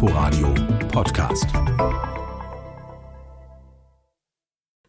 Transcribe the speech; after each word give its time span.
Inforadio 0.00 0.54
Podcast. 0.92 1.46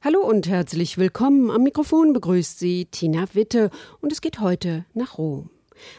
Hallo 0.02 0.20
und 0.20 0.48
herzlich 0.48 1.00
willkommen. 1.00 1.50
Am 1.50 1.64
Mikrofon 1.64 2.14
begrüßt 2.14 2.60
Sie 2.60 2.86
Tina 2.86 3.26
Witte 3.34 3.72
und 4.02 4.12
es 4.12 4.22
geht 4.22 4.40
heute 4.40 4.86
nach 4.94 5.18
Rom. 5.18 5.50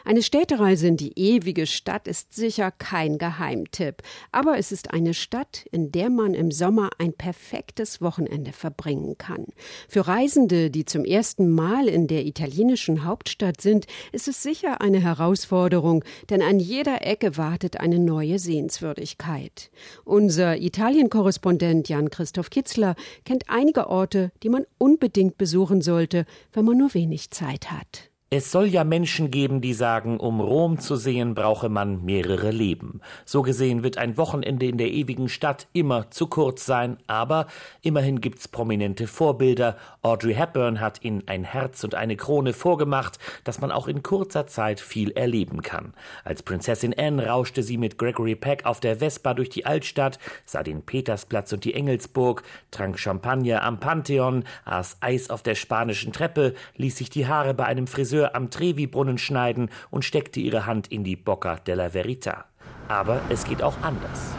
Eine 0.05 0.21
Städtereise 0.21 0.87
in 0.87 0.97
die 0.97 1.17
ewige 1.17 1.65
Stadt 1.65 2.07
ist 2.07 2.33
sicher 2.33 2.71
kein 2.71 3.17
Geheimtipp, 3.17 4.03
aber 4.31 4.57
es 4.57 4.71
ist 4.71 4.91
eine 4.91 5.13
Stadt, 5.13 5.65
in 5.71 5.91
der 5.91 6.09
man 6.09 6.33
im 6.33 6.51
Sommer 6.51 6.89
ein 6.97 7.13
perfektes 7.13 8.01
Wochenende 8.01 8.51
verbringen 8.51 9.17
kann. 9.17 9.45
Für 9.87 10.07
Reisende, 10.07 10.69
die 10.69 10.85
zum 10.85 11.05
ersten 11.05 11.49
Mal 11.49 11.87
in 11.87 12.07
der 12.07 12.25
italienischen 12.25 13.05
Hauptstadt 13.05 13.61
sind, 13.61 13.87
ist 14.11 14.27
es 14.27 14.43
sicher 14.43 14.81
eine 14.81 14.99
Herausforderung, 14.99 16.03
denn 16.29 16.41
an 16.41 16.59
jeder 16.59 17.05
Ecke 17.05 17.37
wartet 17.37 17.79
eine 17.79 17.99
neue 17.99 18.39
Sehenswürdigkeit. 18.39 19.71
Unser 20.03 20.57
Italien-Korrespondent 20.57 21.89
Jan-Christoph 21.89 22.49
Kitzler 22.49 22.95
kennt 23.25 23.45
einige 23.49 23.87
Orte, 23.87 24.31
die 24.43 24.49
man 24.49 24.65
unbedingt 24.77 25.37
besuchen 25.37 25.81
sollte, 25.81 26.25
wenn 26.53 26.65
man 26.65 26.77
nur 26.77 26.93
wenig 26.93 27.31
Zeit 27.31 27.71
hat. 27.71 28.10
Es 28.33 28.49
soll 28.49 28.67
ja 28.67 28.85
Menschen 28.85 29.29
geben, 29.29 29.59
die 29.59 29.73
sagen, 29.73 30.17
um 30.17 30.39
Rom 30.39 30.79
zu 30.79 30.95
sehen, 30.95 31.35
brauche 31.35 31.67
man 31.67 32.05
mehrere 32.05 32.51
Leben. 32.51 33.01
So 33.25 33.41
gesehen 33.41 33.83
wird 33.83 33.97
ein 33.97 34.15
Wochenende 34.15 34.67
in 34.67 34.77
der 34.77 34.87
ewigen 34.87 35.27
Stadt 35.27 35.67
immer 35.73 36.09
zu 36.11 36.27
kurz 36.27 36.65
sein, 36.65 36.95
aber 37.07 37.47
immerhin 37.81 38.21
gibt's 38.21 38.47
prominente 38.47 39.07
Vorbilder. 39.07 39.75
Audrey 40.01 40.33
Hepburn 40.33 40.79
hat 40.79 40.99
in 40.99 41.27
Ein 41.27 41.43
Herz 41.43 41.83
und 41.83 41.93
eine 41.93 42.15
Krone 42.15 42.53
vorgemacht, 42.53 43.19
dass 43.43 43.59
man 43.59 43.69
auch 43.69 43.89
in 43.89 44.01
kurzer 44.01 44.47
Zeit 44.47 44.79
viel 44.79 45.11
erleben 45.11 45.61
kann. 45.61 45.93
Als 46.23 46.41
Prinzessin 46.41 46.97
Anne 46.97 47.27
rauschte 47.27 47.63
sie 47.63 47.75
mit 47.75 47.97
Gregory 47.97 48.35
Peck 48.35 48.65
auf 48.65 48.79
der 48.79 48.99
Vespa 48.99 49.33
durch 49.33 49.49
die 49.49 49.65
Altstadt, 49.65 50.19
sah 50.45 50.63
den 50.63 50.83
Petersplatz 50.83 51.51
und 51.51 51.65
die 51.65 51.73
Engelsburg, 51.73 52.43
trank 52.71 52.97
Champagner 52.97 53.61
am 53.63 53.81
Pantheon, 53.81 54.45
aß 54.63 54.99
Eis 55.01 55.29
auf 55.29 55.43
der 55.43 55.55
spanischen 55.55 56.13
Treppe, 56.13 56.53
ließ 56.77 56.95
sich 56.95 57.09
die 57.09 57.27
Haare 57.27 57.53
bei 57.53 57.65
einem 57.65 57.87
Friseur 57.87 58.20
Friseur 58.21 58.35
am 58.35 58.51
Trevi-Brunnen 58.51 59.17
schneiden 59.17 59.69
und 59.89 60.05
steckte 60.05 60.39
ihre 60.39 60.67
Hand 60.67 60.87
in 60.91 61.03
die 61.03 61.15
Bocca 61.15 61.55
della 61.55 61.87
Verità. 61.87 62.45
Aber 62.87 63.19
es 63.29 63.45
geht 63.45 63.63
auch 63.63 63.73
anders. 63.81 64.35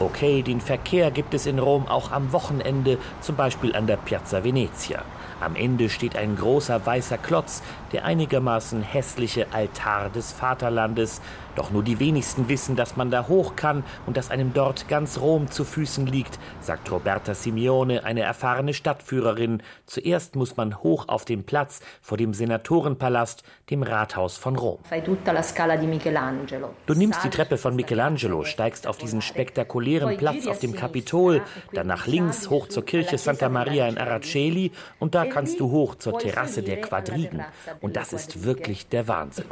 Okay, 0.00 0.42
den 0.42 0.60
Verkehr 0.60 1.10
gibt 1.10 1.32
es 1.32 1.46
in 1.46 1.58
Rom 1.58 1.86
auch 1.86 2.10
am 2.10 2.32
Wochenende, 2.32 2.98
zum 3.20 3.36
Beispiel 3.36 3.74
an 3.74 3.86
der 3.86 3.96
Piazza 3.96 4.44
Venezia. 4.44 5.02
Am 5.40 5.56
Ende 5.56 5.88
steht 5.88 6.16
ein 6.16 6.36
großer 6.36 6.84
weißer 6.84 7.18
Klotz, 7.18 7.62
der 7.92 8.04
einigermaßen 8.04 8.82
hässliche 8.82 9.46
Altar 9.52 10.10
des 10.10 10.32
Vaterlandes, 10.32 11.22
doch 11.54 11.70
nur 11.70 11.82
die 11.82 11.98
wenigsten 11.98 12.48
wissen, 12.48 12.76
dass 12.76 12.96
man 12.96 13.10
da 13.10 13.28
hoch 13.28 13.56
kann 13.56 13.84
und 14.06 14.16
dass 14.16 14.30
einem 14.30 14.52
dort 14.52 14.88
ganz 14.88 15.18
Rom 15.20 15.50
zu 15.50 15.64
Füßen 15.64 16.06
liegt, 16.06 16.38
sagt 16.60 16.90
Roberta 16.90 17.34
Simeone, 17.34 18.04
eine 18.04 18.22
erfahrene 18.22 18.74
Stadtführerin. 18.74 19.62
Zuerst 19.86 20.36
muss 20.36 20.56
man 20.56 20.82
hoch 20.82 21.08
auf 21.08 21.24
den 21.24 21.44
Platz 21.44 21.80
vor 22.00 22.18
dem 22.18 22.34
Senatorenpalast, 22.34 23.42
dem 23.70 23.82
Rathaus 23.82 24.36
von 24.36 24.56
Rom. 24.56 24.78
Du 26.86 26.94
nimmst 26.94 27.24
die 27.24 27.30
Treppe 27.30 27.58
von 27.58 27.76
Michelangelo, 27.76 28.44
steigst 28.44 28.86
auf 28.86 28.98
diesen 28.98 29.22
spektakulären 29.22 30.16
Platz 30.16 30.46
auf 30.46 30.58
dem 30.58 30.74
Kapitol, 30.74 31.42
dann 31.72 31.86
nach 31.86 32.06
links 32.06 32.50
hoch 32.50 32.68
zur 32.68 32.84
Kirche 32.84 33.18
Santa 33.18 33.48
Maria 33.48 33.86
in 33.88 33.98
Araceli 33.98 34.72
und 34.98 35.14
da 35.14 35.26
kannst 35.26 35.60
du 35.60 35.70
hoch 35.70 35.94
zur 35.96 36.18
Terrasse 36.18 36.62
der 36.62 36.80
Quadrigen. 36.80 37.44
Und 37.80 37.96
das 37.96 38.12
ist 38.12 38.44
wirklich 38.44 38.88
der 38.88 39.08
Wahnsinn. 39.08 39.44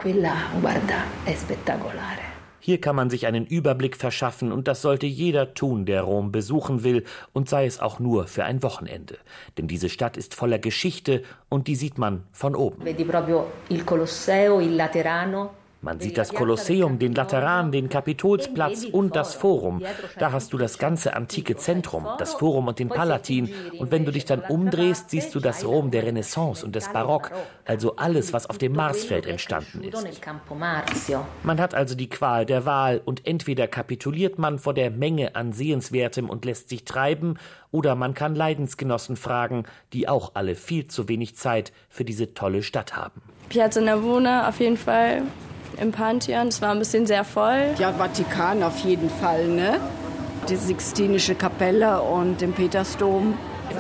Hier 2.63 2.81
kann 2.81 2.95
man 2.95 3.09
sich 3.09 3.27
einen 3.27 3.47
Überblick 3.47 3.97
verschaffen 3.97 4.53
und 4.53 4.69
das 4.69 4.83
sollte 4.83 5.07
jeder 5.07 5.55
tun, 5.55 5.87
der 5.87 6.03
Rom 6.03 6.31
besuchen 6.31 6.85
will 6.85 7.05
und 7.33 7.49
sei 7.49 7.65
es 7.65 7.81
auch 7.81 7.99
nur 7.99 8.27
für 8.27 8.45
ein 8.45 8.63
Wochenende. 8.63 9.17
Denn 9.57 9.67
diese 9.67 9.89
Stadt 9.89 10.19
ist 10.19 10.35
voller 10.35 10.59
Geschichte 10.59 11.23
und 11.49 11.69
die 11.69 11.75
sieht 11.75 11.97
man 11.97 12.25
von 12.33 12.55
oben. 12.55 12.85
Vedi 12.85 13.05
proprio 13.05 13.47
il 13.71 13.85
Colosseo, 13.85 14.61
il 14.61 14.77
Laterano. 14.77 15.60
Man 15.83 15.99
sieht 15.99 16.19
das 16.19 16.35
Kolosseum, 16.35 16.99
den 16.99 17.15
Lateran, 17.15 17.73
den 17.73 17.89
Kapitolsplatz 17.89 18.85
und 18.85 19.17
das 19.17 19.35
Forum. 19.35 19.83
Da 20.19 20.31
hast 20.31 20.53
du 20.53 20.59
das 20.59 20.77
ganze 20.77 21.17
antike 21.17 21.57
Zentrum, 21.57 22.07
das 22.19 22.35
Forum 22.35 22.69
und 22.69 22.79
den 22.79 22.89
Palatin. 22.89 23.53
Und 23.79 23.91
wenn 23.91 24.05
du 24.05 24.13
dich 24.13 24.27
dann 24.27 24.41
umdrehst, 24.41 25.11
siehst 25.11 25.35
du 25.35 25.41
das 25.41 25.65
Rom 25.65 25.91
der 25.91 26.05
Renaissance 26.05 26.65
und 26.65 26.77
des 26.77 26.89
Barock, 26.93 27.31
also 27.65 27.97
alles, 27.97 28.33
was 28.35 28.49
auf 28.49 28.59
dem 28.59 28.73
Marsfeld 28.73 29.27
entstanden 29.27 29.83
ist. 29.85 30.07
Man 31.43 31.61
hat 31.61 31.75
also 31.75 31.95
die 31.95 32.11
Qual 32.11 32.45
der 32.45 32.67
Wahl 32.67 33.01
und 33.05 33.27
entweder 33.27 33.67
kapituliert 33.67 34.39
man 34.39 34.59
vor 34.59 34.75
der 34.75 34.91
Menge 34.91 35.35
an 35.35 35.53
Sehenswertem 35.53 36.29
und 36.29 36.45
lässt 36.45 36.69
sich 36.69 36.85
treiben, 36.85 37.39
oder 37.73 37.95
man 37.95 38.15
kann 38.15 38.35
Leidensgenossen 38.35 39.17
fragen, 39.17 39.65
die 39.93 40.09
auch 40.09 40.33
alle 40.35 40.57
viel 40.57 40.89
zu 40.89 41.09
wenig 41.09 41.37
Zeit 41.37 41.73
für 41.89 42.05
diese 42.05 42.35
tolle 42.35 42.63
Stadt 42.63 42.97
haben. 42.97 43.23
Piazza 43.49 43.81
Navona 43.81 44.49
auf 44.49 44.59
jeden 44.61 44.77
Fall 44.77 45.23
im 45.79 45.93
Pantheon. 45.93 46.49
Es 46.49 46.63
war 46.63 46.71
ein 46.71 46.79
bisschen 46.79 47.07
sehr 47.07 47.25
voll. 47.25 47.75
Ja, 47.79 47.93
Vatikan 47.93 48.63
auf 48.63 48.79
jeden 48.79 49.11
Fall, 49.11 49.49
ne? 49.49 49.81
Die 50.49 50.57
Sixtinische 50.57 51.35
Kapelle 51.35 52.01
und 52.01 52.41
den 52.41 52.53
Petersdom. 52.53 53.35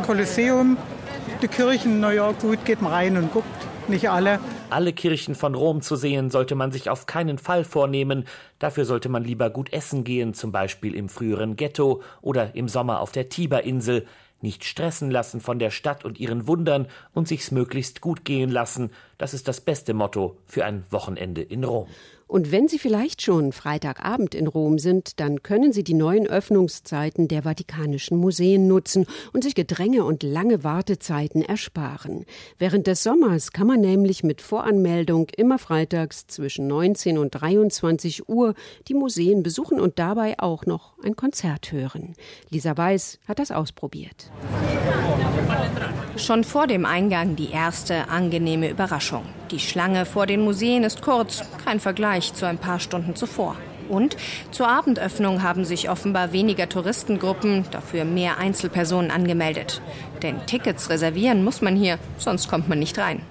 Kolosseum, 0.06 0.76
die 1.42 1.48
Kirchen, 1.48 2.00
naja, 2.00 2.32
gut, 2.32 2.64
geht 2.64 2.82
man 2.82 2.92
rein 2.92 3.16
und 3.16 3.32
guckt. 3.32 3.46
Nicht 3.88 4.08
alle. 4.08 4.38
Alle 4.68 4.92
Kirchen 4.92 5.34
von 5.34 5.54
Rom 5.56 5.82
zu 5.82 5.96
sehen, 5.96 6.30
sollte 6.30 6.54
man 6.54 6.70
sich 6.70 6.90
auf 6.90 7.06
keinen 7.06 7.38
Fall 7.38 7.64
vornehmen. 7.64 8.24
Dafür 8.60 8.84
sollte 8.84 9.08
man 9.08 9.24
lieber 9.24 9.50
gut 9.50 9.72
essen 9.72 10.04
gehen, 10.04 10.32
zum 10.32 10.52
Beispiel 10.52 10.94
im 10.94 11.08
früheren 11.08 11.56
Ghetto 11.56 12.02
oder 12.22 12.54
im 12.54 12.68
Sommer 12.68 13.00
auf 13.00 13.10
der 13.10 13.28
Tiberinsel 13.28 14.06
nicht 14.42 14.64
stressen 14.64 15.10
lassen 15.10 15.40
von 15.40 15.58
der 15.58 15.70
Stadt 15.70 16.04
und 16.04 16.18
ihren 16.18 16.46
Wundern 16.46 16.86
und 17.12 17.28
sich's 17.28 17.50
möglichst 17.50 18.00
gut 18.00 18.24
gehen 18.24 18.50
lassen, 18.50 18.90
das 19.18 19.34
ist 19.34 19.48
das 19.48 19.60
beste 19.60 19.94
Motto 19.94 20.38
für 20.46 20.64
ein 20.64 20.84
Wochenende 20.90 21.42
in 21.42 21.64
Rom. 21.64 21.88
Und 22.30 22.52
wenn 22.52 22.68
Sie 22.68 22.78
vielleicht 22.78 23.22
schon 23.22 23.50
Freitagabend 23.50 24.36
in 24.36 24.46
Rom 24.46 24.78
sind, 24.78 25.18
dann 25.18 25.42
können 25.42 25.72
Sie 25.72 25.82
die 25.82 25.94
neuen 25.94 26.28
Öffnungszeiten 26.28 27.26
der 27.26 27.42
Vatikanischen 27.42 28.16
Museen 28.16 28.68
nutzen 28.68 29.06
und 29.32 29.42
sich 29.42 29.56
Gedränge 29.56 30.04
und 30.04 30.22
lange 30.22 30.62
Wartezeiten 30.62 31.42
ersparen. 31.42 32.24
Während 32.56 32.86
des 32.86 33.02
Sommers 33.02 33.50
kann 33.50 33.66
man 33.66 33.80
nämlich 33.80 34.22
mit 34.22 34.42
Voranmeldung 34.42 35.26
immer 35.36 35.58
freitags 35.58 36.28
zwischen 36.28 36.68
19 36.68 37.18
und 37.18 37.30
23 37.30 38.28
Uhr 38.28 38.54
die 38.86 38.94
Museen 38.94 39.42
besuchen 39.42 39.80
und 39.80 39.98
dabei 39.98 40.38
auch 40.38 40.66
noch 40.66 40.96
ein 41.02 41.16
Konzert 41.16 41.72
hören. 41.72 42.14
Lisa 42.48 42.76
Weiß 42.76 43.18
hat 43.26 43.40
das 43.40 43.50
ausprobiert. 43.50 44.30
Schon 46.14 46.44
vor 46.44 46.68
dem 46.68 46.84
Eingang 46.84 47.34
die 47.34 47.50
erste 47.50 48.08
angenehme 48.08 48.70
Überraschung. 48.70 49.24
Die 49.50 49.58
Schlange 49.58 50.06
vor 50.06 50.26
den 50.26 50.42
Museen 50.42 50.84
ist 50.84 51.02
kurz, 51.02 51.42
kein 51.64 51.80
Vergleich 51.80 52.34
zu 52.34 52.46
ein 52.46 52.58
paar 52.58 52.78
Stunden 52.78 53.16
zuvor. 53.16 53.56
Und 53.88 54.16
zur 54.52 54.68
Abendöffnung 54.68 55.42
haben 55.42 55.64
sich 55.64 55.90
offenbar 55.90 56.32
weniger 56.32 56.68
Touristengruppen, 56.68 57.64
dafür 57.72 58.04
mehr 58.04 58.38
Einzelpersonen 58.38 59.10
angemeldet. 59.10 59.82
Denn 60.22 60.46
Tickets 60.46 60.88
reservieren 60.90 61.42
muss 61.42 61.62
man 61.62 61.74
hier, 61.74 61.98
sonst 62.16 62.48
kommt 62.48 62.68
man 62.68 62.78
nicht 62.78 62.96
rein. 62.98 63.22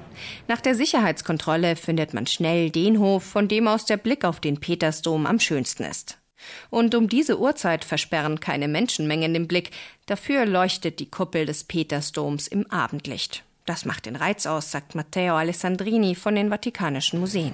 Nach 0.50 0.60
der 0.60 0.76
Sicherheitskontrolle 0.76 1.78
findet 1.78 2.14
man 2.14 2.28
schnell 2.28 2.70
den 2.70 3.00
Hof, 3.00 3.24
von 3.24 3.48
dem 3.48 3.70
aus 3.70 3.86
der 3.86 3.96
Blick 3.96 4.26
auf 4.26 4.42
den 4.42 4.60
Petersdom 4.60 5.26
am 5.26 5.40
schönsten 5.40 5.84
ist. 5.84 6.18
Und 6.70 6.96
um 6.96 7.08
diese 7.08 7.40
Uhrzeit 7.40 7.86
versperren 7.86 8.42
keine 8.42 8.68
Menschenmengen 8.68 9.34
den 9.34 9.48
Blick, 9.48 9.72
dafür 10.06 10.46
leuchtet 10.46 11.00
die 11.00 11.10
Kuppel 11.10 11.46
des 11.46 11.64
Petersdoms 11.64 12.48
im 12.48 12.70
Abendlicht. 12.70 13.46
Das 13.70 13.86
macht 13.86 14.08
den 14.08 14.16
Reiz 14.16 14.48
aus, 14.48 14.72
sagt 14.72 14.96
Matteo 14.96 15.36
Alessandrini 15.36 16.16
von 16.16 16.34
den 16.34 16.50
Vatikanischen 16.50 17.20
Museen. 17.20 17.54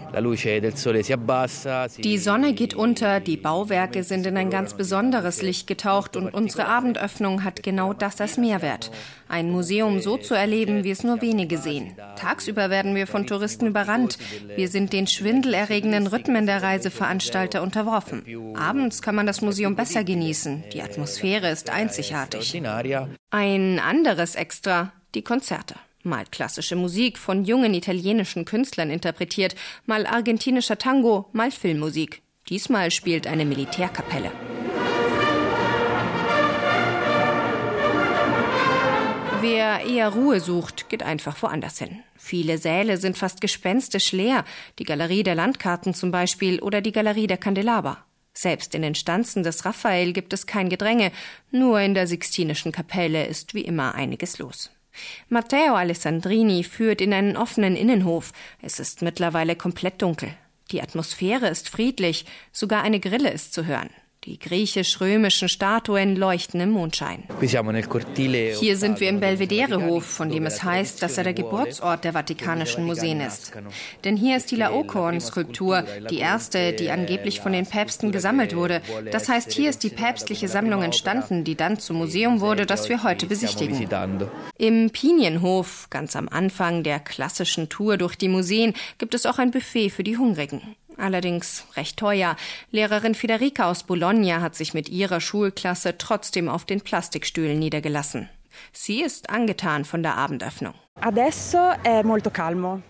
Die 1.97 2.17
Sonne 2.17 2.53
geht 2.53 2.73
unter, 2.73 3.19
die 3.19 3.35
Bauwerke 3.35 4.01
sind 4.01 4.25
in 4.25 4.37
ein 4.37 4.49
ganz 4.49 4.75
besonderes 4.75 5.41
Licht 5.41 5.67
getaucht 5.67 6.15
und 6.15 6.33
unsere 6.33 6.67
Abendöffnung 6.67 7.43
hat 7.43 7.63
genau 7.63 7.91
das 7.91 8.21
als 8.21 8.37
Mehrwert. 8.37 8.91
Ein 9.27 9.51
Museum 9.51 9.99
so 9.99 10.15
zu 10.15 10.35
erleben, 10.35 10.85
wie 10.85 10.91
es 10.91 11.03
nur 11.03 11.21
wenige 11.21 11.57
sehen. 11.57 11.97
Tagsüber 12.15 12.69
werden 12.69 12.95
wir 12.95 13.07
von 13.07 13.27
Touristen 13.27 13.67
überrannt. 13.67 14.17
Wir 14.55 14.69
sind 14.69 14.93
den 14.93 15.07
schwindelerregenden 15.07 16.07
Rhythmen 16.07 16.45
der 16.45 16.63
Reiseveranstalter 16.63 17.61
unterworfen. 17.61 18.23
Abends 18.55 19.01
kann 19.01 19.15
man 19.15 19.25
das 19.25 19.41
Museum 19.41 19.75
besser 19.75 20.05
genießen. 20.05 20.63
Die 20.71 20.81
Atmosphäre 20.81 21.49
ist 21.49 21.69
einzigartig. 21.69 22.55
Ein 23.31 23.81
anderes 23.81 24.35
Extra, 24.35 24.93
die 25.13 25.21
Konzerte. 25.21 25.75
Mal 26.05 26.25
klassische 26.29 26.75
Musik 26.75 27.17
von 27.17 27.45
jungen 27.45 27.73
italienischen 27.73 28.45
Künstlern 28.45 28.91
interpretiert, 28.91 29.55
mal 29.87 30.05
argentinischer 30.05 30.77
Tango, 30.77 31.29
mal 31.33 31.49
Filmmusik. 31.49 32.21
Diesmal 32.47 32.91
spielt 32.91 33.25
eine 33.25 33.43
Militärkapelle. 33.43 34.31
Wer 39.41 39.79
eher 39.81 40.09
Ruhe 40.09 40.39
sucht, 40.41 40.89
geht 40.89 41.01
einfach 41.01 41.41
woanders 41.41 41.79
hin. 41.79 42.03
Viele 42.15 42.59
Säle 42.59 42.97
sind 42.97 43.17
fast 43.17 43.41
gespenstisch 43.41 44.11
leer, 44.11 44.45
die 44.77 44.83
Galerie 44.83 45.23
der 45.23 45.33
Landkarten 45.33 45.95
zum 45.95 46.11
Beispiel 46.11 46.59
oder 46.59 46.81
die 46.81 46.91
Galerie 46.91 47.25
der 47.25 47.37
Kandelaber. 47.37 48.05
Selbst 48.31 48.75
in 48.75 48.83
den 48.83 48.93
Stanzen 48.93 49.41
des 49.41 49.65
Raphael 49.65 50.13
gibt 50.13 50.33
es 50.33 50.45
kein 50.45 50.69
Gedränge, 50.69 51.11
nur 51.49 51.79
in 51.79 51.95
der 51.95 52.05
Sixtinischen 52.05 52.71
Kapelle 52.71 53.25
ist 53.25 53.55
wie 53.55 53.61
immer 53.61 53.95
einiges 53.95 54.37
los. 54.37 54.69
Matteo 55.29 55.75
Alessandrini 55.75 56.63
führt 56.63 57.01
in 57.01 57.13
einen 57.13 57.37
offenen 57.37 57.75
Innenhof. 57.75 58.31
Es 58.61 58.79
ist 58.79 59.01
mittlerweile 59.01 59.55
komplett 59.55 60.01
dunkel. 60.01 60.29
Die 60.71 60.81
Atmosphäre 60.81 61.47
ist 61.47 61.69
friedlich, 61.69 62.25
sogar 62.51 62.83
eine 62.83 62.99
Grille 62.99 63.31
ist 63.31 63.53
zu 63.53 63.65
hören. 63.65 63.89
Die 64.25 64.39
griechisch-römischen 64.39 65.49
Statuen 65.49 66.15
leuchten 66.15 66.59
im 66.59 66.71
Mondschein. 66.71 67.25
Hier 67.39 68.77
sind 68.77 68.99
wir 68.99 69.09
im 69.09 69.19
Belvedere-Hof, 69.19 70.03
von 70.03 70.31
dem 70.31 70.47
es 70.47 70.63
heißt, 70.63 71.03
dass 71.03 71.19
er 71.19 71.25
der 71.25 71.35
Geburtsort 71.35 72.03
der 72.03 72.13
Vatikanischen 72.13 72.85
Museen 72.85 73.21
ist. 73.21 73.53
Denn 74.03 74.17
hier 74.17 74.35
ist 74.35 74.49
die 74.49 74.55
Laokoon-Skulptur, 74.55 75.83
die 76.09 76.17
erste, 76.17 76.73
die 76.73 76.89
angeblich 76.89 77.39
von 77.39 77.53
den 77.53 77.67
Päpsten 77.67 78.11
gesammelt 78.11 78.55
wurde. 78.55 78.81
Das 79.11 79.29
heißt, 79.29 79.51
hier 79.51 79.69
ist 79.69 79.83
die 79.83 79.89
päpstliche 79.89 80.47
Sammlung 80.47 80.81
entstanden, 80.81 81.43
die 81.43 81.55
dann 81.55 81.77
zum 81.77 81.97
Museum 81.97 82.41
wurde, 82.41 82.65
das 82.65 82.89
wir 82.89 83.03
heute 83.03 83.27
besichtigen. 83.27 83.87
Im 84.57 84.89
Pinienhof, 84.89 85.87
ganz 85.91 86.15
am 86.15 86.29
Anfang 86.29 86.81
der 86.81 86.99
klassischen 86.99 87.69
Tour 87.69 87.97
durch 87.97 88.15
die 88.15 88.29
Museen, 88.29 88.73
gibt 88.97 89.13
es 89.13 89.27
auch 89.27 89.37
ein 89.37 89.51
Buffet 89.51 89.91
für 89.91 90.03
die 90.03 90.17
Hungrigen. 90.17 90.75
Allerdings 90.97 91.65
recht 91.75 91.97
teuer. 91.97 92.35
Lehrerin 92.71 93.15
Federica 93.15 93.69
aus 93.69 93.83
Bologna 93.83 94.41
hat 94.41 94.55
sich 94.55 94.73
mit 94.73 94.89
ihrer 94.89 95.21
Schulklasse 95.21 95.97
trotzdem 95.97 96.49
auf 96.49 96.65
den 96.65 96.81
Plastikstühlen 96.81 97.59
niedergelassen. 97.59 98.29
Sie 98.71 99.01
ist 99.01 99.29
angetan 99.29 99.85
von 99.85 100.01
der 100.03 100.15
Abendöffnung. 100.15 100.73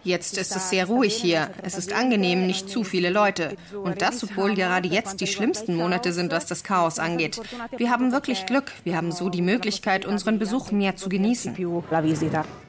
Jetzt 0.03 0.37
ist 0.37 0.55
es 0.55 0.69
sehr 0.69 0.85
ruhig 0.85 1.15
hier. 1.15 1.49
Es 1.63 1.75
ist 1.75 1.91
angenehm, 1.91 2.45
nicht 2.45 2.69
zu 2.69 2.83
viele 2.83 3.09
Leute. 3.09 3.57
Und 3.83 4.01
das, 4.01 4.23
obwohl 4.23 4.53
gerade 4.53 4.87
jetzt 4.87 5.21
die 5.21 5.27
schlimmsten 5.27 5.75
Monate 5.75 6.13
sind, 6.13 6.31
was 6.31 6.45
das 6.45 6.63
Chaos 6.63 6.99
angeht. 6.99 7.41
Wir 7.77 7.89
haben 7.89 8.11
wirklich 8.11 8.45
Glück. 8.45 8.71
Wir 8.83 8.95
haben 8.95 9.11
so 9.11 9.29
die 9.29 9.41
Möglichkeit, 9.41 10.05
unseren 10.05 10.37
Besuch 10.37 10.71
mehr 10.71 10.95
zu 10.95 11.09
genießen. 11.09 11.57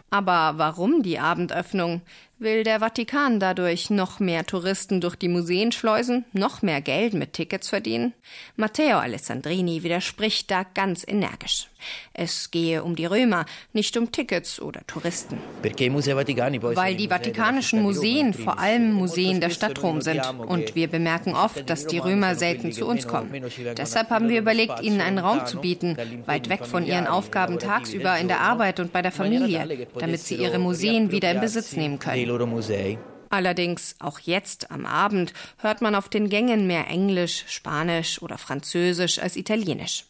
Aber 0.08 0.54
warum 0.56 1.02
die 1.02 1.18
Abendöffnung? 1.18 2.00
Will 2.38 2.64
der 2.64 2.80
Vatikan 2.80 3.40
dadurch 3.40 3.88
noch 3.88 4.20
mehr 4.20 4.44
Touristen 4.44 5.00
durch 5.00 5.16
die 5.16 5.28
Museen 5.28 5.72
schleusen, 5.72 6.26
noch 6.34 6.60
mehr 6.60 6.82
Geld 6.82 7.14
mit 7.14 7.32
Tickets 7.32 7.70
verdienen? 7.70 8.12
Matteo 8.56 8.98
Alessandrini 8.98 9.82
widerspricht 9.82 10.50
da 10.50 10.62
ganz 10.74 11.02
energisch. 11.08 11.68
Es 12.12 12.50
gehe 12.50 12.82
um 12.82 12.94
die 12.94 13.06
Römer, 13.06 13.46
nicht 13.72 13.96
um 13.96 14.12
Tickets 14.12 14.60
oder 14.60 14.80
Touristen. 14.86 15.38
Weil 15.62 16.96
die 16.96 17.08
vatikanischen 17.08 17.80
Museen 17.80 18.34
vor 18.34 18.58
allem 18.58 18.92
Museen 18.92 19.40
der 19.40 19.50
Stadt 19.50 19.82
Rom 19.82 20.02
sind. 20.02 20.20
Und 20.38 20.74
wir 20.74 20.88
bemerken 20.88 21.34
oft, 21.34 21.70
dass 21.70 21.86
die 21.86 21.98
Römer 21.98 22.34
selten 22.34 22.72
zu 22.72 22.86
uns 22.86 23.06
kommen. 23.06 23.44
Deshalb 23.76 24.10
haben 24.10 24.28
wir 24.28 24.40
überlegt, 24.40 24.82
ihnen 24.82 25.00
einen 25.00 25.18
Raum 25.18 25.46
zu 25.46 25.58
bieten, 25.60 25.96
weit 26.26 26.50
weg 26.50 26.66
von 26.66 26.84
ihren 26.84 27.06
Aufgaben 27.06 27.58
tagsüber 27.58 28.18
in 28.18 28.28
der 28.28 28.40
Arbeit 28.40 28.80
und 28.80 28.92
bei 28.92 29.00
der 29.00 29.12
Familie, 29.12 29.86
damit 29.98 30.20
sie 30.20 30.34
ihre 30.34 30.58
Museen 30.58 31.12
wieder 31.12 31.30
in 31.30 31.40
Besitz 31.40 31.76
nehmen 31.76 31.98
können 31.98 32.25
loro 32.26 32.46
musei. 32.46 32.98
Allerdings 33.28 33.96
auch 33.98 34.20
jetzt 34.20 34.70
am 34.70 34.86
Abend 34.86 35.32
hört 35.58 35.82
man 35.82 35.94
auf 35.94 36.08
den 36.08 36.28
Gängen 36.28 36.66
mehr 36.66 36.88
Englisch, 36.88 37.44
Spanisch 37.48 38.22
oder 38.22 38.38
Französisch 38.38 39.18
als 39.18 39.36
Italienisch. 39.36 40.04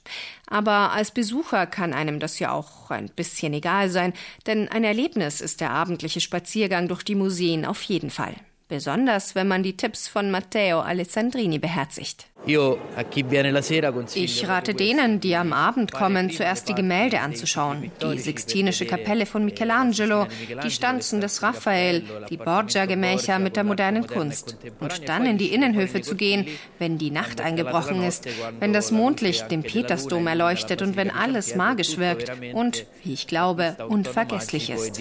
Aber 0.47 0.93
als 0.93 1.11
Besucher 1.11 1.67
kann 1.67 1.95
einem 1.95 2.21
das 2.21 2.39
ja 2.39 2.53
auch 2.53 2.91
ein 2.91 3.09
bisschen 3.09 3.55
egal 3.55 3.89
sein, 3.89 4.13
denn 4.47 4.69
ein 4.69 4.85
Erlebnis 4.85 5.41
ist 5.41 5.61
der 5.61 5.71
abendliche 5.71 6.21
Spaziergang 6.21 6.89
durch 6.89 7.03
die 7.03 7.15
Museen 7.15 7.65
auf 7.65 7.83
jeden 7.83 8.11
Fall. 8.11 8.35
Besonders 8.69 9.37
wenn 9.37 9.47
man 9.47 9.63
die 9.63 9.77
Tipps 9.77 10.09
von 10.09 10.33
Matteo 10.33 10.81
Alessandrini 10.81 11.61
beherzigt. 11.61 12.27
Ich 14.15 14.49
rate 14.49 14.75
denen, 14.75 15.21
die 15.21 15.37
am 15.37 15.53
Abend 15.53 15.93
kommen, 15.93 16.31
zuerst 16.31 16.69
die 16.69 16.75
Gemälde 16.75 17.21
anzuschauen. 17.21 17.93
Die 18.03 18.19
Sixtinische 18.19 18.85
Kapelle 18.85 19.27
von 19.27 19.45
Michelangelo, 19.45 20.27
die 20.65 20.71
Stanzen 20.71 21.21
des 21.21 21.45
Raphael, 21.45 22.03
die 22.29 22.37
Borgia-Gemächer 22.37 23.39
mit 23.39 23.55
der 23.55 23.63
modernen 23.63 24.07
Kunst. 24.09 24.57
Und 24.81 25.09
dann 25.09 25.27
in 25.27 25.39
die 25.39 25.55
Innenhöfe 25.55 26.01
zu 26.01 26.17
gehen, 26.17 26.47
wenn 26.81 26.99
die 26.99 27.13
Nacht 27.13 27.41
eingebrochen 27.41 28.03
ist, 28.03 28.29
wenn 28.59 28.73
das 28.73 28.91
Mondlicht 28.91 29.49
den 29.51 29.63
Petersdom 29.63 30.27
erleuchtet 30.27 30.83
und 30.83 30.97
wenn 30.97 31.11
alles 31.11 31.55
magisch 31.55 31.99
wirkt 31.99 32.33
und, 32.53 32.87
wie 33.05 33.13
ich 33.13 33.29
glaube, 33.29 33.77
unvergesslich 33.89 34.71
ist. 34.71 35.01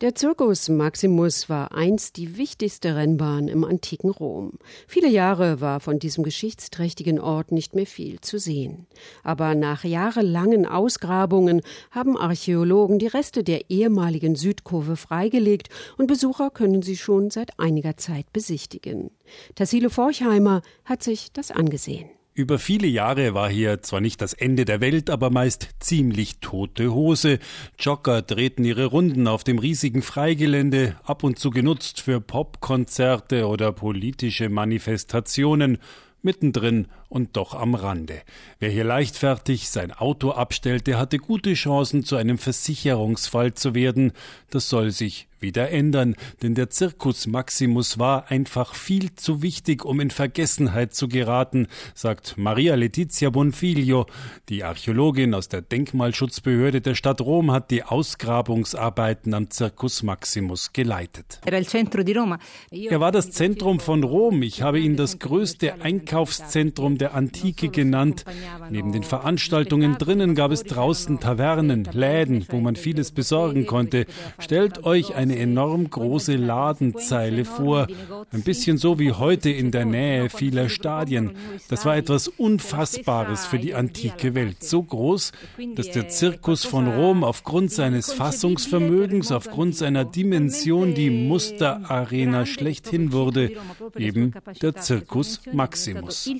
Der 0.00 0.12
Circus 0.16 0.68
Maximus 0.68 1.48
war 1.48 1.72
einst 1.72 2.16
die 2.16 2.36
wichtigste 2.36 2.96
Rennbahn 2.96 3.46
im 3.46 3.62
antiken 3.62 4.10
Rom. 4.10 4.58
Viele 4.88 5.08
Jahre 5.08 5.60
war 5.60 5.78
von 5.78 6.00
diesem 6.00 6.24
geschichtsträchtigen 6.24 7.20
Ort 7.20 7.52
nicht 7.52 7.76
mehr 7.76 7.86
viel 7.86 8.20
zu 8.20 8.40
sehen. 8.40 8.88
Aber 9.22 9.54
nach 9.54 9.84
jahrelangen 9.84 10.66
Ausgrabungen 10.66 11.60
haben 11.92 12.16
Archäologen 12.16 12.98
die 12.98 13.06
Reste 13.06 13.44
der 13.44 13.70
ehemaligen 13.70 14.34
Südkurve 14.34 14.96
freigelegt 14.96 15.68
und 15.96 16.08
Besucher 16.08 16.50
können 16.50 16.82
sie 16.82 16.96
schon 16.96 17.30
seit 17.30 17.60
einiger 17.60 17.96
Zeit 17.96 18.32
besichtigen. 18.32 19.12
Tassilo 19.54 19.90
Forchheimer 19.90 20.62
hat 20.84 21.04
sich 21.04 21.30
das 21.32 21.52
angesehen. 21.52 22.10
Über 22.36 22.58
viele 22.58 22.88
Jahre 22.88 23.32
war 23.32 23.48
hier 23.48 23.80
zwar 23.82 24.00
nicht 24.00 24.20
das 24.20 24.32
Ende 24.32 24.64
der 24.64 24.80
Welt, 24.80 25.08
aber 25.08 25.30
meist 25.30 25.68
ziemlich 25.78 26.38
tote 26.40 26.92
Hose. 26.92 27.38
Jogger 27.78 28.22
drehten 28.22 28.64
ihre 28.64 28.86
Runden 28.86 29.28
auf 29.28 29.44
dem 29.44 29.60
riesigen 29.60 30.02
Freigelände, 30.02 30.96
ab 31.04 31.22
und 31.22 31.38
zu 31.38 31.50
genutzt 31.50 32.00
für 32.00 32.20
Popkonzerte 32.20 33.46
oder 33.46 33.70
politische 33.70 34.48
Manifestationen 34.48 35.78
mittendrin 36.22 36.88
und 37.14 37.36
doch 37.36 37.54
am 37.54 37.76
Rande. 37.76 38.22
Wer 38.58 38.70
hier 38.70 38.82
leichtfertig 38.82 39.70
sein 39.70 39.92
Auto 39.92 40.32
abstellte, 40.32 40.98
hatte 40.98 41.18
gute 41.18 41.54
Chancen, 41.54 42.04
zu 42.04 42.16
einem 42.16 42.38
Versicherungsfall 42.38 43.54
zu 43.54 43.76
werden. 43.76 44.12
Das 44.50 44.68
soll 44.68 44.90
sich 44.90 45.28
wieder 45.44 45.70
ändern, 45.70 46.16
denn 46.42 46.54
der 46.54 46.70
Circus 46.70 47.26
Maximus 47.26 47.98
war 47.98 48.30
einfach 48.30 48.74
viel 48.74 49.14
zu 49.14 49.42
wichtig, 49.42 49.84
um 49.84 50.00
in 50.00 50.10
Vergessenheit 50.10 50.94
zu 50.94 51.06
geraten, 51.06 51.68
sagt 51.94 52.36
Maria 52.38 52.74
Letizia 52.74 53.28
Bonfiglio. 53.28 54.06
Die 54.48 54.64
Archäologin 54.64 55.34
aus 55.34 55.48
der 55.48 55.60
Denkmalschutzbehörde 55.60 56.80
der 56.80 56.94
Stadt 56.94 57.20
Rom 57.20 57.52
hat 57.52 57.70
die 57.70 57.82
Ausgrabungsarbeiten 57.82 59.34
am 59.34 59.50
Circus 59.50 60.02
Maximus 60.02 60.72
geleitet. 60.72 61.40
Er 62.70 63.00
war 63.00 63.12
das 63.12 63.30
Zentrum 63.30 63.80
von 63.80 64.02
Rom. 64.02 64.42
Ich 64.42 64.62
habe 64.62 64.80
ihn 64.80 64.96
das 64.96 65.18
größte 65.18 65.82
Einkaufszentrum 65.82 66.96
der 66.96 67.03
Antike 67.12 67.68
genannt. 67.68 68.24
Neben 68.70 68.92
den 68.92 69.02
Veranstaltungen 69.02 69.98
drinnen 69.98 70.34
gab 70.34 70.52
es 70.52 70.64
draußen 70.64 71.20
Tavernen, 71.20 71.84
Läden, 71.92 72.46
wo 72.48 72.60
man 72.60 72.76
vieles 72.76 73.12
besorgen 73.12 73.66
konnte. 73.66 74.06
Stellt 74.38 74.84
euch 74.84 75.14
eine 75.14 75.38
enorm 75.38 75.90
große 75.90 76.36
Ladenzeile 76.36 77.44
vor, 77.44 77.86
ein 78.32 78.42
bisschen 78.42 78.78
so 78.78 78.98
wie 78.98 79.12
heute 79.12 79.50
in 79.50 79.70
der 79.70 79.84
Nähe 79.84 80.30
vieler 80.30 80.68
Stadien. 80.68 81.32
Das 81.68 81.84
war 81.84 81.96
etwas 81.96 82.28
Unfassbares 82.28 83.46
für 83.46 83.58
die 83.58 83.74
antike 83.74 84.34
Welt, 84.34 84.62
so 84.62 84.82
groß, 84.82 85.32
dass 85.74 85.90
der 85.90 86.08
Zirkus 86.08 86.64
von 86.64 86.88
Rom 86.88 87.24
aufgrund 87.24 87.70
seines 87.70 88.12
Fassungsvermögens, 88.12 89.32
aufgrund 89.32 89.76
seiner 89.76 90.04
Dimension 90.04 90.94
die 90.94 91.10
Musterarena 91.10 92.46
schlechthin 92.46 93.12
wurde, 93.12 93.52
eben 93.96 94.32
der 94.62 94.80
Circus 94.80 95.40
Maximus. 95.52 96.30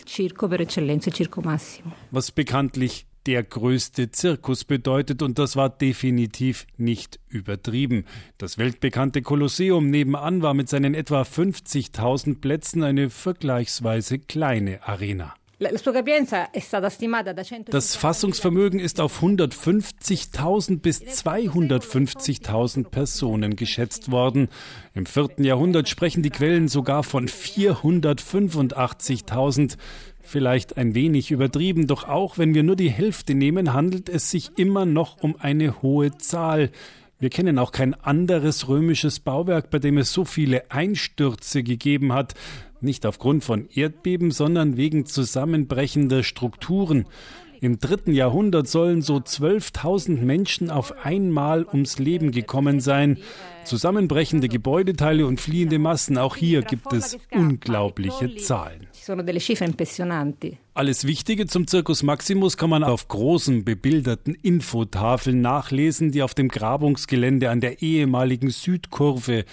Was 2.11 2.31
bekanntlich 2.31 3.07
der 3.27 3.43
größte 3.43 4.11
Zirkus 4.11 4.65
bedeutet 4.65 5.23
und 5.23 5.39
das 5.39 5.57
war 5.57 5.71
definitiv 5.71 6.67
nicht 6.77 7.19
übertrieben. 7.29 8.05
Das 8.39 8.59
weltbekannte 8.59 9.23
Kolosseum 9.23 9.89
nebenan 9.89 10.43
war 10.43 10.53
mit 10.55 10.69
seinen 10.69 10.95
etwa 10.95 11.23
50.000 11.23 12.41
Plätzen 12.41 12.83
eine 12.83 13.11
vergleichsweise 13.11 14.19
kleine 14.19 14.87
Arena. 14.87 15.35
Das 17.71 17.97
Fassungsvermögen 17.97 18.81
ist 18.81 19.01
auf 19.01 19.23
150.000 19.23 20.81
bis 20.81 21.01
250.000 21.01 22.91
Personen 22.91 23.57
geschätzt 23.57 24.11
worden. 24.11 24.49
Im 24.95 25.07
vierten 25.07 25.45
Jahrhundert 25.45 25.89
sprechen 25.89 26.25
die 26.25 26.31
Quellen 26.31 26.67
sogar 26.69 27.05
von 27.05 27.29
485.000. 27.29 29.77
Vielleicht 30.25 30.79
ein 30.79 30.95
wenig 30.95 31.31
übertrieben, 31.31 31.87
doch 31.87 32.09
auch 32.09 32.39
wenn 32.39 32.55
wir 32.55 32.63
nur 32.63 32.77
die 32.77 32.91
Hälfte 32.91 33.35
nehmen, 33.35 33.75
handelt 33.75 34.09
es 34.09 34.31
sich 34.31 34.53
immer 34.57 34.87
noch 34.87 35.23
um 35.23 35.37
eine 35.39 35.83
hohe 35.83 36.17
Zahl. 36.17 36.71
Wir 37.21 37.31
kennen 37.31 37.59
auch 37.59 37.73
kein 37.73 37.95
anderes 37.95 38.67
römisches 38.67 39.21
Bauwerk, 39.21 39.71
bei 39.71 39.79
dem 39.79 39.99
es 39.99 40.13
so 40.13 40.25
viele 40.25 40.71
Einstürze 40.71 41.63
gegeben 41.63 42.13
hat, 42.13 42.35
nicht 42.81 43.07
aufgrund 43.07 43.45
von 43.45 43.69
Erdbeben, 43.73 44.31
sondern 44.31 44.77
wegen 44.77 45.07
zusammenbrechender 45.07 46.23
Strukturen. 46.23 47.07
Im 47.61 47.79
dritten 47.79 48.13
Jahrhundert 48.13 48.69
sollen 48.69 49.03
so 49.03 49.17
12.000 49.17 50.19
Menschen 50.21 50.71
auf 50.71 51.05
einmal 51.05 51.65
ums 51.65 51.99
Leben 51.99 52.31
gekommen 52.31 52.81
sein. 52.81 53.19
Zusammenbrechende 53.65 54.49
Gebäudeteile 54.49 55.27
und 55.27 55.41
fliehende 55.41 55.79
Massen, 55.79 56.19
auch 56.19 56.37
hier 56.37 56.63
gibt 56.63 56.93
es 56.93 57.19
unglaubliche 57.31 58.37
Zahlen. 58.37 58.87
Alles 60.75 61.07
Wichtige 61.07 61.47
zum 61.47 61.67
Circus 61.67 62.03
Maximus 62.03 62.57
kann 62.57 62.71
man 62.71 62.85
auf 62.85 63.09
großen 63.09 63.65
bebilderten 63.65 64.35
Infotafeln 64.35 65.41
nachlesen, 65.41 66.13
die 66.13 66.23
auf 66.23 66.35
dem 66.35 66.49
Grabungsgelände 66.49 67.51
an 67.51 67.61
der 67.61 67.81
ehemaligen 67.81 68.51
Südkurve 68.51 69.45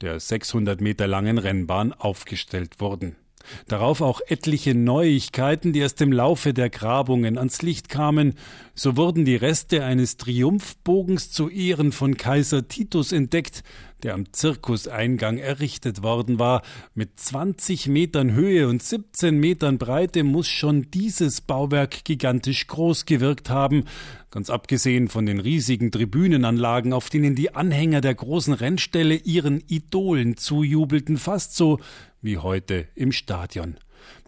der 0.00 0.18
600 0.18 0.80
Meter 0.80 1.06
langen 1.06 1.38
Rennbahn 1.38 1.92
aufgestellt 1.92 2.80
wurden. 2.80 3.16
Darauf 3.66 4.00
auch 4.00 4.20
etliche 4.26 4.74
Neuigkeiten, 4.74 5.72
die 5.72 5.80
erst 5.80 6.00
im 6.00 6.12
Laufe 6.12 6.52
der 6.54 6.70
Grabungen 6.70 7.38
ans 7.38 7.62
Licht 7.62 7.88
kamen. 7.88 8.34
So 8.74 8.96
wurden 8.96 9.24
die 9.24 9.36
Reste 9.36 9.84
eines 9.84 10.16
Triumphbogens 10.16 11.30
zu 11.30 11.48
Ehren 11.48 11.92
von 11.92 12.16
Kaiser 12.16 12.68
Titus 12.68 13.12
entdeckt, 13.12 13.62
der 14.02 14.14
am 14.14 14.32
Zirkuseingang 14.32 15.38
errichtet 15.38 16.02
worden 16.02 16.38
war. 16.38 16.62
Mit 16.94 17.18
20 17.20 17.88
Metern 17.88 18.32
Höhe 18.32 18.68
und 18.68 18.82
17 18.82 19.38
Metern 19.38 19.78
Breite 19.78 20.24
muss 20.24 20.48
schon 20.48 20.90
dieses 20.90 21.40
Bauwerk 21.40 22.04
gigantisch 22.04 22.66
groß 22.66 23.04
gewirkt 23.04 23.50
haben, 23.50 23.84
ganz 24.30 24.48
abgesehen 24.48 25.08
von 25.08 25.26
den 25.26 25.40
riesigen 25.40 25.90
Tribünenanlagen, 25.90 26.92
auf 26.92 27.10
denen 27.10 27.34
die 27.34 27.54
Anhänger 27.54 28.00
der 28.00 28.14
großen 28.14 28.54
Rennstelle 28.54 29.16
ihren 29.16 29.62
Idolen 29.68 30.36
zujubelten, 30.36 31.18
fast 31.18 31.56
so 31.56 31.78
wie 32.22 32.38
heute 32.38 32.88
im 32.94 33.12
Stadion. 33.12 33.76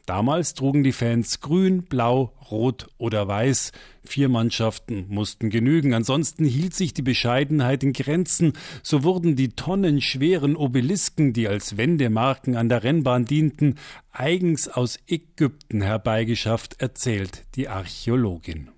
Damals 0.07 0.55
trugen 0.55 0.83
die 0.83 0.93
Fans 0.93 1.41
grün, 1.41 1.85
blau, 1.85 2.33
rot 2.53 2.87
oder 2.99 3.27
weiß. 3.27 3.73
Vier 4.05 4.29
Mannschaften 4.29 5.07
mussten 5.09 5.51
genügen. 5.51 5.95
Ansonsten 5.95 6.45
hielt 6.45 6.75
sich 6.75 6.95
die 6.95 7.03
Bescheidenheit 7.03 7.83
in 7.83 7.93
Grenzen. 7.93 8.53
So 8.83 9.03
wurden 9.03 9.35
die 9.35 9.51
tonnenschweren 9.51 10.55
Obelisken, 10.55 11.33
die 11.33 11.49
als 11.49 11.77
Wendemarken 11.77 12.57
an 12.57 12.69
der 12.69 12.85
Rennbahn 12.85 13.25
dienten, 13.25 13.77
eigens 14.13 14.69
aus 14.69 14.99
Ägypten 15.09 15.83
herbeigeschafft, 15.83 16.81
erzählt 16.81 17.45
die 17.57 17.69
Archäologin. 17.69 18.69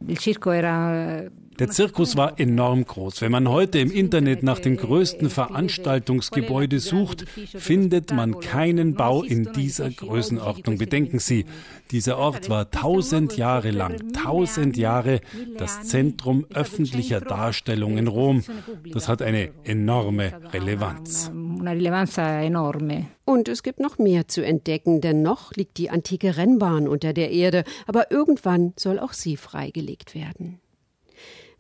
Der 1.58 1.70
Zirkus 1.70 2.16
war 2.16 2.40
enorm 2.40 2.84
groß. 2.84 3.20
Wenn 3.20 3.30
man 3.30 3.48
heute 3.48 3.78
im 3.78 3.92
Internet 3.92 4.42
nach 4.42 4.58
dem 4.58 4.76
größten 4.76 5.30
Veranstaltungsgebäude 5.30 6.80
sucht, 6.80 7.26
findet 7.28 8.12
man 8.12 8.40
keinen 8.40 8.94
Bau 8.94 9.22
in 9.22 9.52
dieser 9.52 9.88
Größenordnung. 9.88 10.78
Bedenken 10.78 11.20
Sie, 11.20 11.46
dieser 11.92 12.18
Ort 12.18 12.48
war 12.48 12.72
tausend 12.72 13.36
Jahre 13.36 13.63
lang, 13.70 14.12
tausend 14.12 14.76
Jahre 14.76 15.20
das 15.56 15.84
Zentrum 15.84 16.46
öffentlicher 16.52 17.20
Darstellung 17.20 17.98
in 17.98 18.08
Rom. 18.08 18.42
Das 18.92 19.08
hat 19.08 19.22
eine 19.22 19.50
enorme 19.64 20.32
Relevanz. 20.52 21.30
Und 23.24 23.48
es 23.48 23.62
gibt 23.62 23.80
noch 23.80 23.98
mehr 23.98 24.28
zu 24.28 24.44
entdecken, 24.44 25.00
denn 25.00 25.22
noch 25.22 25.52
liegt 25.54 25.78
die 25.78 25.90
antike 25.90 26.36
Rennbahn 26.36 26.88
unter 26.88 27.12
der 27.12 27.30
Erde, 27.30 27.64
aber 27.86 28.10
irgendwann 28.10 28.72
soll 28.76 28.98
auch 28.98 29.12
sie 29.12 29.36
freigelegt 29.36 30.14
werden. 30.14 30.60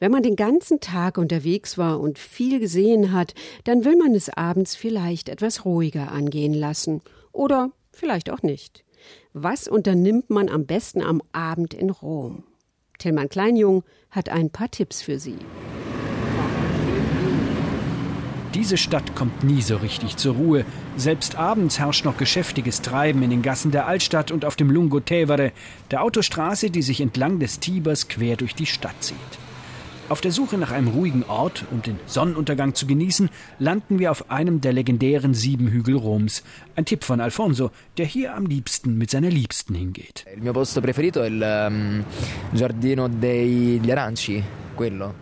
Wenn 0.00 0.10
man 0.12 0.22
den 0.22 0.36
ganzen 0.36 0.80
Tag 0.80 1.18
unterwegs 1.18 1.78
war 1.78 2.00
und 2.00 2.18
viel 2.18 2.60
gesehen 2.60 3.12
hat, 3.12 3.34
dann 3.64 3.84
will 3.84 3.96
man 3.96 4.14
es 4.14 4.28
abends 4.28 4.76
vielleicht 4.76 5.28
etwas 5.28 5.64
ruhiger 5.64 6.12
angehen 6.12 6.54
lassen. 6.54 7.00
Oder 7.32 7.70
vielleicht 7.92 8.30
auch 8.30 8.42
nicht. 8.42 8.83
Was 9.36 9.66
unternimmt 9.66 10.30
man 10.30 10.48
am 10.48 10.64
besten 10.64 11.02
am 11.02 11.20
Abend 11.32 11.74
in 11.74 11.90
Rom? 11.90 12.44
Tillmann 13.00 13.28
Kleinjung 13.28 13.82
hat 14.12 14.28
ein 14.28 14.50
paar 14.50 14.70
Tipps 14.70 15.02
für 15.02 15.18
Sie. 15.18 15.38
Diese 18.54 18.76
Stadt 18.76 19.16
kommt 19.16 19.42
nie 19.42 19.60
so 19.60 19.78
richtig 19.78 20.16
zur 20.18 20.36
Ruhe. 20.36 20.64
Selbst 20.96 21.34
abends 21.34 21.80
herrscht 21.80 22.04
noch 22.04 22.16
geschäftiges 22.16 22.80
Treiben 22.80 23.24
in 23.24 23.30
den 23.30 23.42
Gassen 23.42 23.72
der 23.72 23.88
Altstadt 23.88 24.30
und 24.30 24.44
auf 24.44 24.54
dem 24.54 24.70
Lungo 24.70 25.00
Tevere, 25.00 25.50
der 25.90 26.04
Autostraße, 26.04 26.70
die 26.70 26.82
sich 26.82 27.00
entlang 27.00 27.40
des 27.40 27.58
Tibers 27.58 28.06
quer 28.06 28.36
durch 28.36 28.54
die 28.54 28.66
Stadt 28.66 28.94
zieht. 29.00 29.18
Auf 30.10 30.20
der 30.20 30.32
Suche 30.32 30.58
nach 30.58 30.70
einem 30.70 30.88
ruhigen 30.88 31.24
Ort, 31.24 31.64
um 31.70 31.80
den 31.80 31.98
Sonnenuntergang 32.06 32.74
zu 32.74 32.86
genießen, 32.86 33.30
landen 33.58 33.98
wir 33.98 34.10
auf 34.10 34.30
einem 34.30 34.60
der 34.60 34.74
legendären 34.74 35.32
sieben 35.32 35.68
Hügel 35.68 35.96
Roms. 35.96 36.42
Ein 36.76 36.84
Tipp 36.84 37.04
von 37.04 37.20
Alfonso, 37.20 37.70
der 37.96 38.04
hier 38.04 38.34
am 38.34 38.44
liebsten 38.44 38.98
mit 38.98 39.10
seiner 39.10 39.30
Liebsten 39.30 39.74
hingeht. 39.74 40.26
Aranci. 43.90 44.42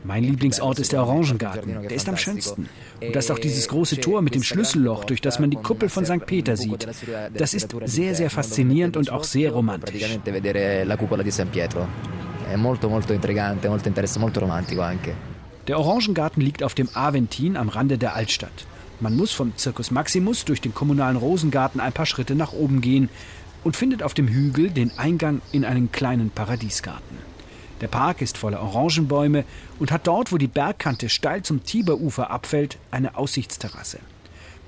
Mein 0.02 0.24
Lieblingsort 0.24 0.78
ist 0.78 0.92
der 0.92 1.02
Orangengarten. 1.02 1.82
Der 1.82 1.92
ist 1.92 2.08
am 2.08 2.16
schönsten. 2.16 2.68
Und 3.00 3.14
das 3.14 3.26
ist 3.26 3.30
auch 3.30 3.38
dieses 3.38 3.68
große 3.68 4.00
Tor 4.00 4.22
mit 4.22 4.34
dem 4.34 4.42
Schlüsselloch, 4.42 5.04
durch 5.04 5.20
das 5.20 5.38
man 5.38 5.50
die 5.50 5.58
Kuppel 5.58 5.90
von 5.90 6.04
St. 6.04 6.26
Peter 6.26 6.56
sieht. 6.56 6.88
Das 7.34 7.54
ist 7.54 7.74
sehr, 7.84 8.14
sehr 8.14 8.30
faszinierend 8.30 8.96
und 8.96 9.10
auch 9.10 9.24
sehr 9.24 9.52
romantisch. 9.52 10.02
È 12.52 12.56
molto 12.56 12.90
molto 12.90 13.14
intrigante, 13.14 13.66
molto 13.66 13.88
interessante, 13.88 14.20
molto 14.20 14.40
romantico 14.40 14.82
anche. 14.82 15.14
Der 15.68 15.78
Orangengarten 15.78 16.42
liegt 16.42 16.62
auf 16.62 16.74
dem 16.74 16.90
Aventin 16.92 17.56
am 17.56 17.70
Rande 17.70 17.96
der 17.96 18.14
Altstadt. 18.14 18.66
Man 19.00 19.16
muss 19.16 19.32
vom 19.32 19.54
Circus 19.56 19.90
Maximus 19.90 20.44
durch 20.44 20.60
den 20.60 20.74
kommunalen 20.74 21.16
Rosengarten 21.16 21.80
ein 21.80 21.94
paar 21.94 22.04
Schritte 22.04 22.34
nach 22.34 22.52
oben 22.52 22.82
gehen 22.82 23.08
und 23.64 23.74
findet 23.74 24.02
auf 24.02 24.12
dem 24.12 24.28
Hügel 24.28 24.68
den 24.68 24.92
Eingang 24.98 25.40
in 25.50 25.64
einen 25.64 25.92
kleinen 25.92 26.28
Paradiesgarten. 26.28 27.16
Der 27.80 27.88
Park 27.88 28.20
ist 28.20 28.36
voller 28.36 28.60
Orangenbäume 28.60 29.44
und 29.78 29.90
hat 29.90 30.06
dort, 30.06 30.30
wo 30.30 30.36
die 30.36 30.46
Bergkante 30.46 31.08
steil 31.08 31.42
zum 31.42 31.64
Tiberufer 31.64 32.30
abfällt, 32.30 32.76
eine 32.90 33.16
Aussichtsterrasse. 33.16 33.98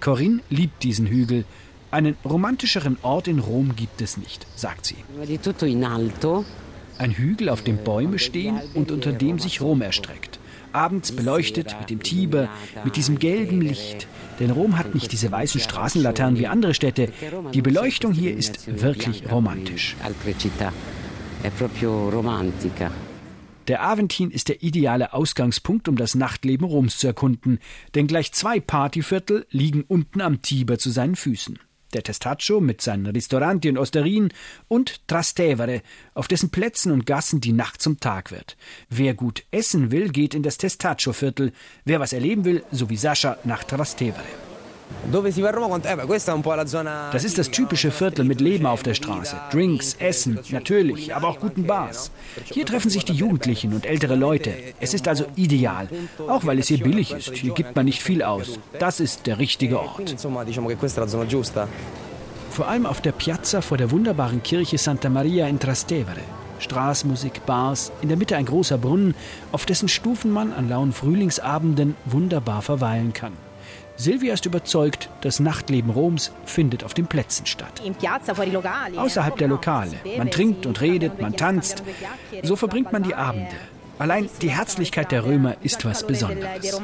Corinne 0.00 0.40
liebt 0.48 0.82
diesen 0.84 1.06
Hügel. 1.06 1.44
Einen 1.90 2.16
romantischeren 2.24 2.96
Ort 3.02 3.28
in 3.28 3.40
Rom 3.40 3.76
gibt 3.76 4.00
es 4.00 4.16
nicht, 4.16 4.46
sagt 4.56 4.86
sie. 4.86 4.96
Ein 6.98 7.10
Hügel, 7.10 7.48
auf 7.48 7.62
dem 7.62 7.78
Bäume 7.78 8.18
stehen 8.18 8.60
und 8.74 8.92
unter 8.92 9.12
dem 9.12 9.38
sich 9.38 9.60
Rom 9.60 9.82
erstreckt. 9.82 10.38
Abends 10.72 11.12
beleuchtet 11.12 11.76
mit 11.78 11.90
dem 11.90 12.02
Tiber, 12.02 12.48
mit 12.84 12.96
diesem 12.96 13.18
gelben 13.18 13.60
Licht. 13.60 14.06
Denn 14.40 14.50
Rom 14.50 14.78
hat 14.78 14.94
nicht 14.94 15.12
diese 15.12 15.30
weißen 15.30 15.60
Straßenlaternen 15.60 16.38
wie 16.38 16.46
andere 16.46 16.74
Städte. 16.74 17.08
Die 17.52 17.62
Beleuchtung 17.62 18.12
hier 18.12 18.36
ist 18.36 18.80
wirklich 18.80 19.30
romantisch. 19.30 19.96
Der 23.68 23.82
Aventin 23.82 24.30
ist 24.30 24.48
der 24.48 24.62
ideale 24.62 25.14
Ausgangspunkt, 25.14 25.88
um 25.88 25.96
das 25.96 26.14
Nachtleben 26.14 26.66
Roms 26.66 26.98
zu 26.98 27.06
erkunden, 27.06 27.60
denn 27.94 28.06
gleich 28.06 28.32
zwei 28.32 28.60
Partyviertel 28.60 29.46
liegen 29.50 29.82
unten 29.82 30.20
am 30.20 30.42
Tiber 30.42 30.78
zu 30.78 30.90
seinen 30.90 31.16
Füßen 31.16 31.58
der 31.94 32.02
Testaccio 32.02 32.60
mit 32.60 32.80
seinen 32.80 33.06
Ristoranti 33.06 33.68
und 33.68 33.78
Osterien 33.78 34.32
und 34.68 35.06
Trastevere, 35.08 35.82
auf 36.14 36.28
dessen 36.28 36.50
Plätzen 36.50 36.92
und 36.92 37.06
Gassen 37.06 37.40
die 37.40 37.52
Nacht 37.52 37.80
zum 37.80 38.00
Tag 38.00 38.30
wird. 38.30 38.56
Wer 38.88 39.14
gut 39.14 39.44
essen 39.50 39.90
will, 39.90 40.10
geht 40.10 40.34
in 40.34 40.42
das 40.42 40.58
Testaccio-Viertel. 40.58 41.52
Wer 41.84 42.00
was 42.00 42.12
erleben 42.12 42.44
will, 42.44 42.64
so 42.70 42.90
wie 42.90 42.96
Sascha, 42.96 43.38
nach 43.44 43.64
Trastevere. 43.64 44.53
Das 47.12 47.24
ist 47.24 47.38
das 47.38 47.50
typische 47.50 47.90
Viertel 47.90 48.24
mit 48.24 48.40
Leben 48.40 48.66
auf 48.66 48.82
der 48.82 48.94
Straße. 48.94 49.36
Drinks, 49.52 49.94
Essen, 49.98 50.38
natürlich, 50.50 51.14
aber 51.14 51.28
auch 51.28 51.40
guten 51.40 51.66
Bars. 51.66 52.10
Hier 52.44 52.64
treffen 52.64 52.90
sich 52.90 53.04
die 53.04 53.12
Jugendlichen 53.12 53.74
und 53.74 53.86
ältere 53.86 54.16
Leute. 54.16 54.52
Es 54.80 54.94
ist 54.94 55.06
also 55.06 55.26
ideal, 55.36 55.88
auch 56.26 56.46
weil 56.46 56.58
es 56.58 56.68
hier 56.68 56.82
billig 56.82 57.12
ist. 57.12 57.34
Hier 57.34 57.52
gibt 57.52 57.76
man 57.76 57.84
nicht 57.84 58.02
viel 58.02 58.22
aus. 58.22 58.58
Das 58.78 59.00
ist 59.00 59.26
der 59.26 59.38
richtige 59.38 59.80
Ort. 59.80 60.14
Vor 62.50 62.68
allem 62.68 62.86
auf 62.86 63.00
der 63.00 63.12
Piazza 63.12 63.60
vor 63.60 63.76
der 63.76 63.90
wunderbaren 63.90 64.42
Kirche 64.42 64.78
Santa 64.78 65.08
Maria 65.08 65.48
in 65.48 65.58
Trastevere. 65.58 66.20
Straßmusik, 66.60 67.44
Bars, 67.46 67.92
in 68.00 68.08
der 68.08 68.16
Mitte 68.16 68.36
ein 68.36 68.46
großer 68.46 68.78
Brunnen, 68.78 69.14
auf 69.52 69.66
dessen 69.66 69.88
Stufen 69.88 70.30
man 70.30 70.52
an 70.52 70.68
lauen 70.68 70.92
Frühlingsabenden 70.92 71.94
wunderbar 72.04 72.62
verweilen 72.62 73.12
kann. 73.12 73.32
Silvia 73.96 74.34
ist 74.34 74.46
überzeugt, 74.46 75.08
das 75.20 75.40
Nachtleben 75.40 75.90
Roms 75.90 76.32
findet 76.44 76.82
auf 76.84 76.94
den 76.94 77.06
Plätzen 77.06 77.46
statt. 77.46 77.80
Außerhalb 78.96 79.36
der 79.36 79.48
Lokale. 79.48 79.96
Man 80.18 80.30
trinkt 80.30 80.66
und 80.66 80.80
redet, 80.80 81.20
man 81.20 81.36
tanzt. 81.36 81.82
So 82.42 82.56
verbringt 82.56 82.92
man 82.92 83.04
die 83.04 83.14
Abende. 83.14 83.54
Allein 83.98 84.28
die 84.42 84.50
Herzlichkeit 84.50 85.12
der 85.12 85.24
Römer 85.24 85.56
ist 85.62 85.84
was 85.84 86.04
Besonderes. 86.04 86.74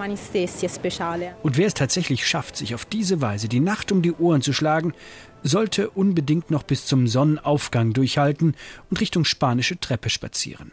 Und 1.42 1.56
wer 1.56 1.66
es 1.66 1.74
tatsächlich 1.74 2.26
schafft, 2.26 2.56
sich 2.56 2.74
auf 2.74 2.84
diese 2.84 3.20
Weise 3.20 3.48
die 3.48 3.58
Nacht 3.58 3.90
um 3.90 4.00
die 4.02 4.12
Ohren 4.12 4.42
zu 4.42 4.52
schlagen, 4.52 4.94
sollte 5.42 5.90
unbedingt 5.90 6.50
noch 6.50 6.62
bis 6.62 6.86
zum 6.86 7.08
Sonnenaufgang 7.08 7.92
durchhalten 7.92 8.54
und 8.90 9.00
Richtung 9.00 9.24
spanische 9.24 9.80
Treppe 9.80 10.10
spazieren. 10.10 10.70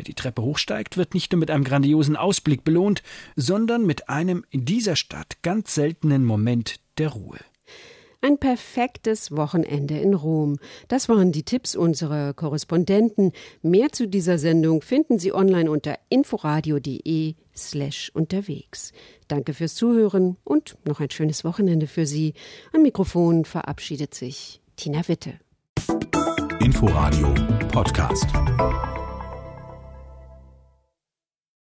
Wer 0.00 0.04
die 0.04 0.14
Treppe 0.14 0.40
hochsteigt, 0.40 0.96
wird 0.96 1.12
nicht 1.12 1.30
nur 1.30 1.40
mit 1.40 1.50
einem 1.50 1.62
grandiosen 1.62 2.16
Ausblick 2.16 2.64
belohnt, 2.64 3.02
sondern 3.36 3.84
mit 3.84 4.08
einem 4.08 4.46
in 4.48 4.64
dieser 4.64 4.96
Stadt 4.96 5.42
ganz 5.42 5.74
seltenen 5.74 6.24
Moment 6.24 6.76
der 6.96 7.10
Ruhe. 7.10 7.36
Ein 8.22 8.38
perfektes 8.38 9.36
Wochenende 9.36 9.98
in 9.98 10.14
Rom. 10.14 10.56
Das 10.88 11.10
waren 11.10 11.32
die 11.32 11.42
Tipps 11.42 11.76
unserer 11.76 12.32
Korrespondenten. 12.32 13.32
Mehr 13.60 13.92
zu 13.92 14.08
dieser 14.08 14.38
Sendung 14.38 14.80
finden 14.80 15.18
Sie 15.18 15.34
online 15.34 15.70
unter 15.70 15.98
inforadio.de 16.08 17.34
slash 17.54 18.10
unterwegs. 18.14 18.92
Danke 19.28 19.52
fürs 19.52 19.74
Zuhören 19.74 20.38
und 20.44 20.78
noch 20.86 21.00
ein 21.00 21.10
schönes 21.10 21.44
Wochenende 21.44 21.86
für 21.86 22.06
Sie. 22.06 22.32
Am 22.72 22.80
Mikrofon 22.80 23.44
verabschiedet 23.44 24.14
sich 24.14 24.62
Tina 24.76 25.06
Witte. 25.08 25.34
Inforadio 26.60 27.34
Podcast. 27.70 28.26